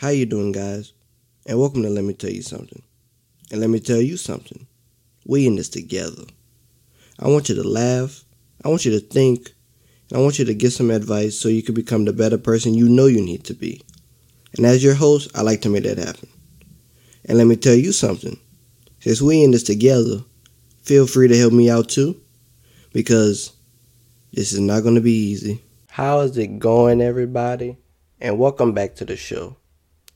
[0.00, 0.94] How you doing, guys?
[1.46, 2.80] And welcome to Let Me Tell You Something.
[3.50, 4.66] And let me tell you something.
[5.26, 6.22] We in this together.
[7.18, 8.24] I want you to laugh.
[8.64, 9.52] I want you to think.
[10.08, 12.72] And I want you to get some advice so you can become the better person
[12.72, 13.82] you know you need to be.
[14.56, 16.30] And as your host, I like to make that happen.
[17.26, 18.40] And let me tell you something.
[19.00, 20.24] Since we in this together,
[20.80, 22.18] feel free to help me out too.
[22.94, 23.52] Because
[24.32, 25.62] this is not going to be easy.
[25.90, 27.76] How is it going, everybody?
[28.18, 29.58] And welcome back to the show.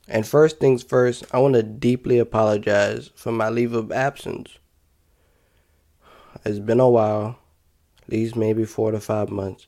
[0.07, 4.57] And first things first, I want to deeply apologize for my leave of absence.
[6.45, 7.39] It's been a while,
[8.03, 9.67] at least maybe four to five months.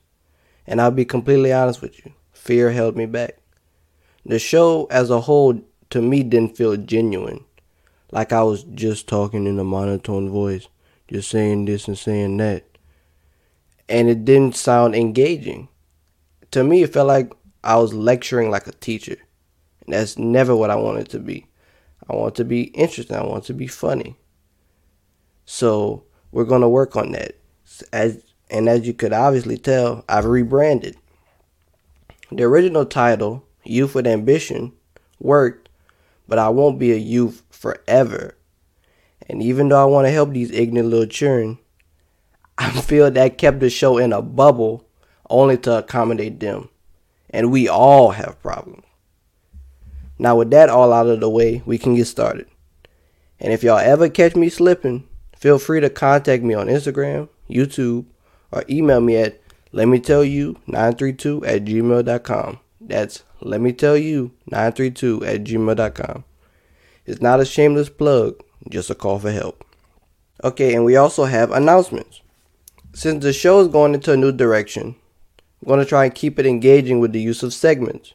[0.67, 3.37] And I'll be completely honest with you fear held me back.
[4.25, 7.43] The show as a whole, to me, didn't feel genuine.
[8.11, 10.67] Like I was just talking in a monotone voice,
[11.09, 12.63] just saying this and saying that.
[13.89, 15.67] And it didn't sound engaging.
[16.51, 17.33] To me, it felt like
[17.63, 19.17] I was lecturing like a teacher.
[19.87, 21.47] That's never what I want it to be.
[22.09, 23.15] I want to be interesting.
[23.15, 24.17] I want to be funny.
[25.45, 27.35] So we're gonna work on that.
[27.91, 30.97] As and as you could obviously tell, I've rebranded.
[32.31, 34.73] The original title, Youth with Ambition,
[35.19, 35.69] worked,
[36.27, 38.35] but I won't be a youth forever.
[39.29, 41.59] And even though I want to help these ignorant little children,
[42.57, 44.85] I feel that kept the show in a bubble
[45.29, 46.69] only to accommodate them.
[47.29, 48.86] And we all have problems.
[50.19, 52.47] Now, with that all out of the way, we can get started.
[53.39, 58.05] And if y'all ever catch me slipping, feel free to contact me on Instagram, YouTube,
[58.51, 59.39] or email me at
[59.71, 62.59] let me tell you 932 at gmail.com.
[62.81, 66.23] That's let me tell you 932 at gmail.com.
[67.05, 69.63] It's not a shameless plug, just a call for help.
[70.43, 72.21] Okay, and we also have announcements.
[72.93, 74.95] Since the show is going into a new direction,
[75.61, 78.13] I'm going to try and keep it engaging with the use of segments.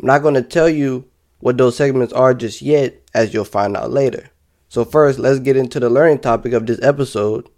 [0.00, 1.04] I'm not going to tell you
[1.40, 4.30] what those segments are just yet, as you'll find out later.
[4.70, 7.50] So, first, let's get into the learning topic of this episode,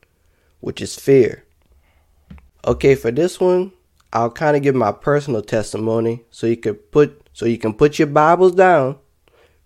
[0.58, 1.44] which is fear.
[2.66, 3.72] Okay, for this one,
[4.12, 7.98] I'll kind of give my personal testimony so you can put so you can put
[7.98, 8.98] your Bibles down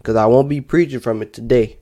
[0.02, 1.78] cuz I won't be preaching from it today.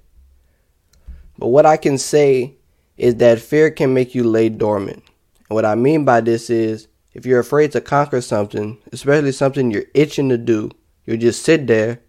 [1.39, 2.55] But what I can say
[2.97, 5.03] is that fear can make you lay dormant.
[5.49, 9.71] And what I mean by this is if you're afraid to conquer something, especially something
[9.71, 10.71] you're itching to do,
[11.07, 12.01] You'll just sit there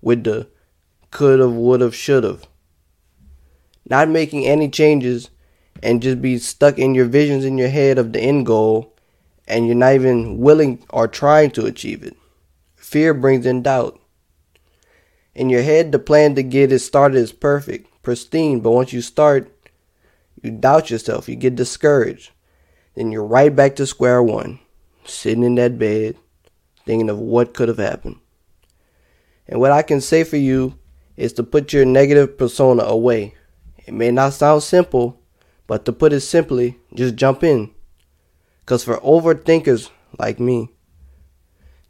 [0.00, 0.48] with the
[1.10, 2.46] could've, would've, should've.
[3.88, 5.30] Not making any changes
[5.82, 8.94] and just be stuck in your visions in your head of the end goal
[9.46, 12.16] and you're not even willing or trying to achieve it.
[12.76, 14.00] Fear brings in doubt.
[15.34, 19.02] In your head, the plan to get it started is perfect, pristine, but once you
[19.02, 19.50] start,
[20.42, 22.30] you doubt yourself, you get discouraged.
[22.94, 24.60] Then you're right back to square one,
[25.04, 26.16] sitting in that bed,
[26.86, 28.16] thinking of what could have happened.
[29.46, 30.78] And what I can say for you
[31.16, 33.34] is to put your negative persona away.
[33.86, 35.20] It may not sound simple,
[35.66, 37.70] but to put it simply, just jump in.
[38.60, 40.70] Because for overthinkers like me,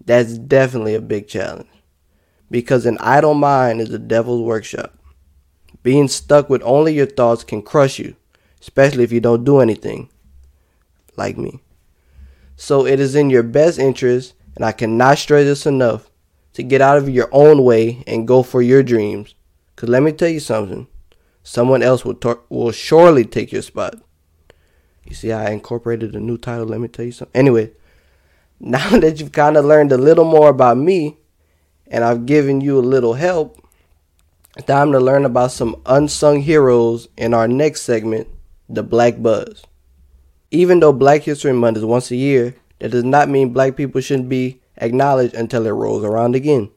[0.05, 1.69] that's definitely a big challenge.
[2.51, 4.97] Because an idle mind is the devil's workshop.
[5.83, 8.17] Being stuck with only your thoughts can crush you,
[8.61, 10.11] especially if you don't do anything,
[11.17, 11.61] like me.
[12.57, 16.11] So it is in your best interest, and I cannot stress this enough,
[16.55, 19.35] to get out of your own way and go for your dreams.
[19.75, 20.87] Because let me tell you something
[21.43, 23.97] someone else will, tor- will surely take your spot.
[25.05, 26.67] You see, I incorporated a new title.
[26.67, 27.39] Let me tell you something.
[27.39, 27.73] Anyway,
[28.61, 31.19] now that you've kind of learned a little more about me
[31.87, 33.61] and I've given you a little help,
[34.57, 38.29] it's time to learn about some unsung heroes in our next segment,
[38.69, 39.65] the Black Buzz.
[40.53, 44.01] Even though Black History Month is once a year, that does not mean black people
[44.01, 46.71] shouldn't be acknowledged until it rolls around again.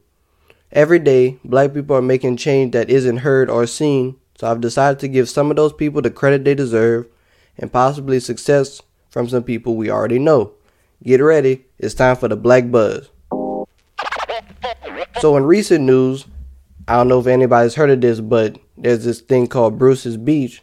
[0.70, 4.98] Every day, black people are making change that isn't heard or seen, so I've decided
[5.00, 7.06] to give some of those people the credit they deserve
[7.56, 10.52] and possibly success from some people we already know.
[11.02, 13.08] Get ready, it's time for the Black Buzz.
[15.20, 16.26] So, in recent news,
[16.86, 20.62] I don't know if anybody's heard of this, but there's this thing called Bruce's Beach,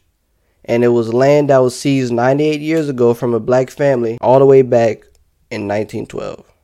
[0.63, 4.39] and it was land that was seized 98 years ago from a black family all
[4.39, 5.03] the way back
[5.49, 6.54] in 1912.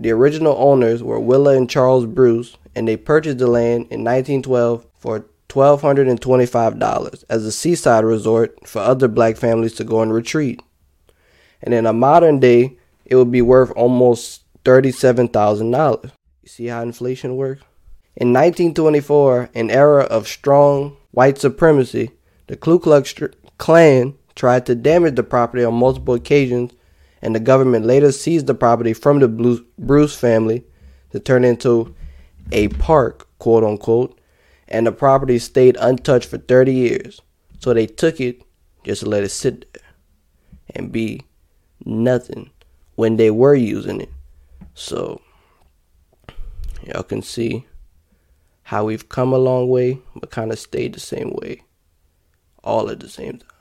[0.00, 4.86] The original owners were Willa and Charles Bruce, and they purchased the land in 1912
[4.98, 10.62] for $1,225 as a seaside resort for other black families to go and retreat.
[11.62, 16.04] And in a modern day, it would be worth almost $37,000.
[16.04, 17.62] You see how inflation works?
[18.16, 22.12] In 1924, an era of strong white supremacy,
[22.46, 23.14] the Ku Klux
[23.58, 26.72] Klan tried to damage the property on multiple occasions
[27.22, 29.28] and the government later seized the property from the
[29.78, 30.64] Bruce family
[31.12, 31.94] to turn into
[32.52, 34.18] a park, quote unquote,
[34.68, 37.20] and the property stayed untouched for 30 years.
[37.58, 38.42] So they took it
[38.84, 39.82] just to let it sit there
[40.74, 41.22] and be
[41.84, 42.50] nothing
[42.94, 44.10] when they were using it.
[44.74, 45.20] So
[46.86, 47.66] y'all can see
[48.62, 51.62] how we've come a long way, but kind of stayed the same way
[52.62, 53.59] all at the same time.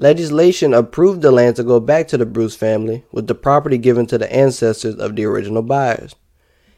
[0.00, 4.06] Legislation approved the land to go back to the Bruce family, with the property given
[4.06, 6.14] to the ancestors of the original buyers.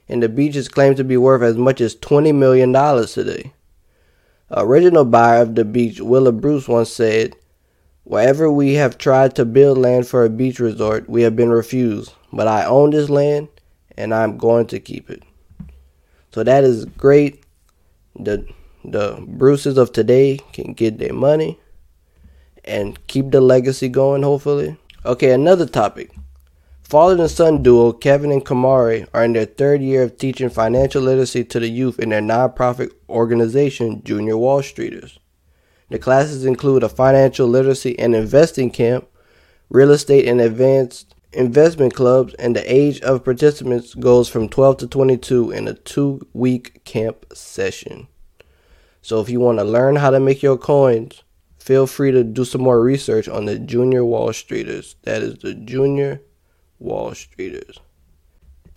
[0.08, 2.72] And the beach is claimed to be worth as much as $20 million
[3.06, 3.52] today.
[4.50, 7.36] Original buyer of the beach, Willa Bruce, once said,
[8.02, 12.12] Wherever we have tried to build land for a beach resort, we have been refused.
[12.32, 13.46] But I own this land
[13.96, 15.22] and I'm going to keep it.
[16.34, 17.44] So that is great.
[18.18, 18.44] The
[18.84, 21.60] the Bruces of today can get their money
[22.64, 24.76] and keep the legacy going, hopefully.
[25.04, 26.10] Okay, another topic.
[26.82, 31.02] Father and son duo Kevin and Kamari are in their third year of teaching financial
[31.02, 35.18] literacy to the youth in their nonprofit organization, Junior Wall Streeters.
[35.88, 39.08] The classes include a financial literacy and investing camp,
[39.70, 44.86] real estate and advanced investment clubs, and the age of participants goes from 12 to
[44.86, 48.06] 22 in a two week camp session.
[49.00, 51.22] So if you want to learn how to make your coins,
[51.62, 54.96] feel free to do some more research on the Junior Wall Streeters.
[55.02, 56.20] That is the Junior
[56.80, 57.78] Wall Streeters.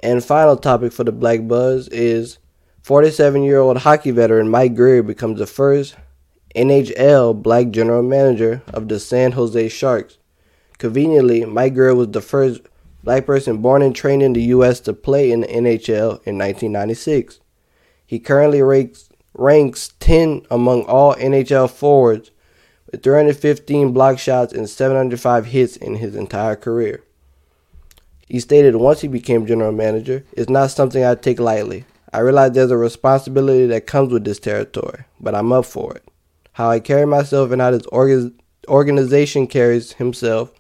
[0.04, 2.38] And final topic for the Black Buzz is
[2.84, 5.96] 47 year old hockey veteran Mike Grier becomes the first
[6.56, 10.20] NHL black general manager of the San Jose Sharks.
[10.78, 12.62] Conveniently, Mike Grier was the first
[13.04, 14.80] black person born and trained in the U.S.
[14.82, 17.40] to play in the NHL in 1996.
[18.06, 22.30] He currently ranks ranks 10 among all NHL forwards
[22.96, 27.04] with 315 block shots and 705 hits in his entire career.
[28.28, 31.84] He stated once he became general manager, it's not something I take lightly.
[32.14, 36.08] I realize there's a responsibility that comes with this territory, but I'm up for it.
[36.54, 37.86] How I carry myself and how this
[38.70, 40.54] organization carries himself,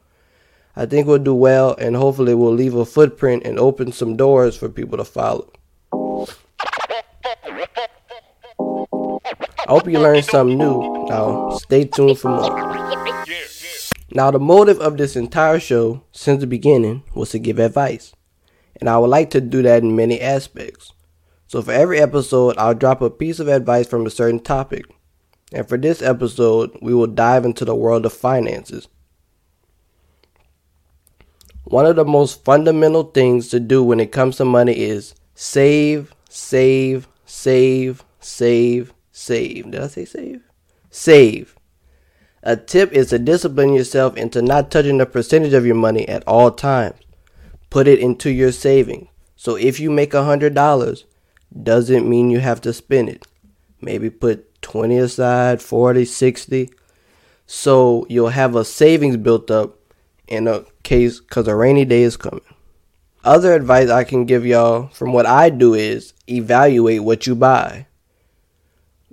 [0.75, 4.57] I think we'll do well and hopefully we'll leave a footprint and open some doors
[4.57, 5.53] for people to follow.
[9.67, 11.07] I hope you learned something new.
[11.09, 13.25] Now, stay tuned for more.
[14.12, 18.13] Now, the motive of this entire show since the beginning was to give advice,
[18.79, 20.94] and I would like to do that in many aspects.
[21.47, 24.85] So, for every episode, I'll drop a piece of advice from a certain topic.
[25.51, 28.88] And for this episode, we will dive into the world of finances.
[31.63, 36.13] One of the most fundamental things to do when it comes to money is save,
[36.29, 39.71] save, save, save, Save.
[39.71, 40.41] Did I say save?
[40.91, 41.56] Save.
[42.44, 46.27] A tip is to discipline yourself into not touching the percentage of your money at
[46.27, 47.00] all times.
[47.69, 49.07] Put it into your saving.
[49.38, 51.06] So if you make a hundred dollars,
[51.63, 53.25] doesn't mean you have to spend it.
[53.79, 56.69] Maybe put 20 aside, 40, 60.
[57.47, 59.77] So you'll have a savings built up
[60.27, 62.41] in a case because a rainy day is coming.
[63.23, 67.88] Other advice I can give y'all from what I do is evaluate what you buy.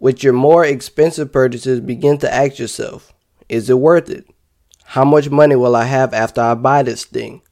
[0.02, 3.14] With your more expensive purchases, begin to ask yourself
[3.48, 4.26] Is it worth it?
[4.82, 7.42] How much money will I have after I buy this thing?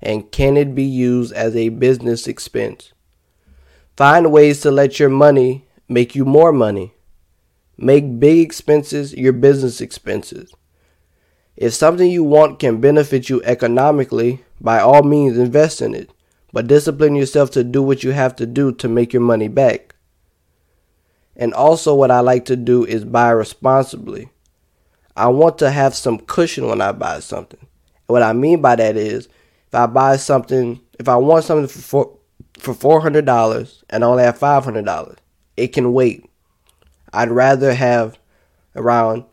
[0.00, 2.94] And can it be used as a business expense?
[3.98, 6.94] Find ways to let your money make you more money.
[7.76, 10.54] Make big expenses your business expenses.
[11.54, 16.10] If something you want can benefit you economically, by all means invest in it,
[16.50, 19.96] but discipline yourself to do what you have to do to make your money back.
[21.40, 24.28] And also, what I like to do is buy responsibly.
[25.16, 27.66] I want to have some cushion when I buy something.
[28.08, 29.26] What I mean by that is,
[29.66, 32.18] if I buy something, if I want something for
[32.58, 35.16] for four hundred dollars and I only have five hundred dollars,
[35.56, 36.28] it can wait.
[37.10, 38.18] I'd rather have
[38.76, 39.24] around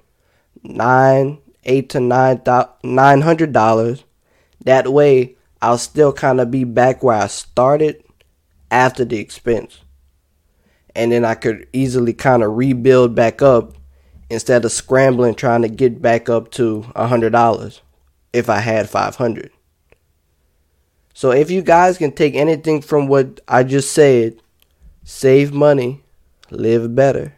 [0.63, 2.41] nine, eight to nine
[2.83, 4.05] nine hundred dollars.
[4.63, 8.01] That way, I'll still kind of be back where I started
[8.71, 9.81] after the expense
[10.97, 13.73] and then I could easily kind of rebuild back up
[14.29, 17.81] instead of scrambling trying to get back up to a hundred dollars
[18.33, 19.51] if I had five hundred.
[21.13, 24.41] So if you guys can take anything from what I just said,
[25.03, 26.03] save money,
[26.49, 27.35] live better,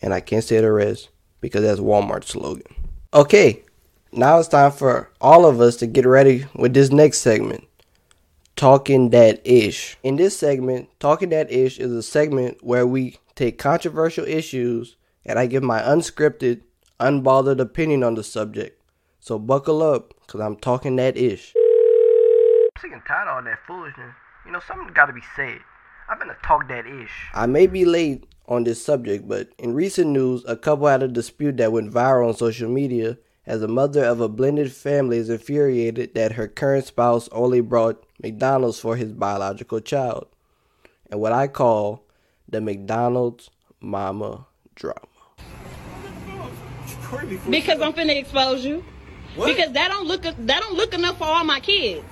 [0.00, 2.74] and I can't say the rest because that's Walmart's slogan.
[3.12, 3.64] Okay,
[4.12, 7.66] now it's time for all of us to get ready with this next segment.
[8.60, 9.96] Talking That Ish.
[10.02, 15.38] In this segment, Talking That Ish is a segment where we take controversial issues and
[15.38, 16.60] I give my unscripted,
[17.00, 18.78] unbothered opinion on the subject.
[19.18, 21.54] So buckle up, because I'm talking that ish.
[21.56, 24.12] I'm sick and tired of all that foolishness.
[24.44, 25.60] You know, something got to be said.
[26.10, 27.30] I'm gonna talk that ish.
[27.32, 31.08] I may be late on this subject, but in recent news, a couple had a
[31.08, 35.30] dispute that went viral on social media as a mother of a blended family is
[35.30, 40.26] infuriated that her current spouse only brought McDonald's for his biological child.
[41.10, 42.04] And what I call
[42.48, 43.50] the McDonald's
[43.80, 44.96] mama drama.
[47.48, 48.84] Because I'm finna expose you.
[49.36, 49.46] What?
[49.46, 52.04] Because that don't look that don't look enough for all my kids.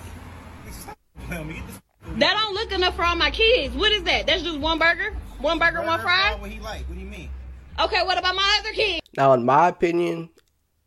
[1.29, 3.75] That don't look enough for all my kids.
[3.75, 4.27] What is that?
[4.27, 6.37] That's just one burger, one burger, one fry.
[6.39, 6.89] What he like?
[6.89, 7.31] What do you mean?
[7.79, 9.01] Okay, what about my other kids?
[9.17, 10.31] Now, in my opinion,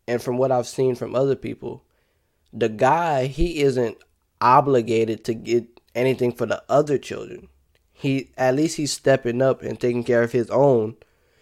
[0.06, 1.84] and from what I've seen from other people,
[2.52, 3.96] the guy he isn't
[4.42, 7.48] obligated to get anything for the other children.
[7.92, 10.96] He at least he's stepping up and taking care of his own,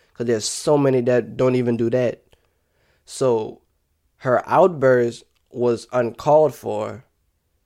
[0.08, 2.22] because there's so many that don't even do that.
[3.04, 3.62] So,
[4.18, 7.04] her outburst was uncalled for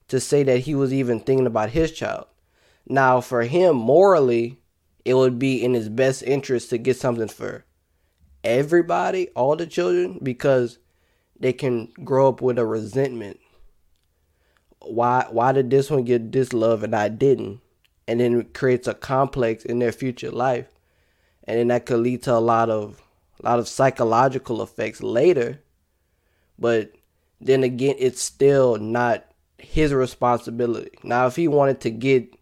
[0.07, 2.27] to say that he was even thinking about his child.
[2.87, 4.59] Now, for him, morally,
[5.03, 7.65] it would be in his best interest to get something for
[8.43, 10.77] everybody, all the children, because
[11.39, 13.39] they can grow up with a resentment.
[14.85, 17.61] Why why did this one get this love and I didn't?
[18.07, 20.67] And then it creates a complex in their future life.
[21.45, 23.01] And then that could lead to a lot of
[23.39, 25.61] a lot of psychological effects later.
[26.57, 26.93] But
[27.41, 29.25] then again, it's still not
[29.57, 30.91] his responsibility.
[31.03, 32.35] Now, if he wanted to get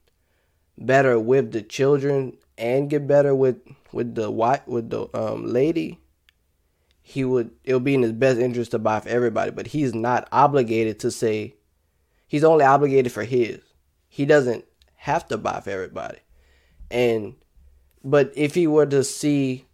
[0.77, 3.57] better with the children and get better with
[3.91, 5.99] with the white with the um, lady,
[7.01, 9.51] he would it would be in his best interest to buy for everybody.
[9.51, 11.55] But he's not obligated to say
[12.33, 13.59] he's only obligated for his.
[14.09, 16.17] He doesn't have to buy for everybody.
[16.89, 17.35] And
[18.03, 19.67] but if he were to see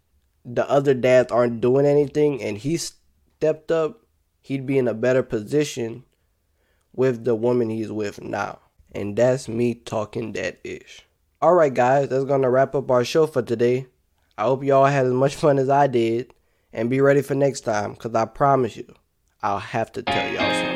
[0.44, 4.02] the other dads aren't doing anything and he stepped up,
[4.42, 6.04] he'd be in a better position
[6.92, 8.58] with the woman he's with now.
[8.94, 11.06] And that's me talking that ish.
[11.42, 13.86] Alright, guys, that's gonna wrap up our show for today.
[14.36, 16.34] I hope y'all had as much fun as I did.
[16.74, 18.94] And be ready for next time, because I promise you,
[19.42, 20.69] I'll have to tell y'all something.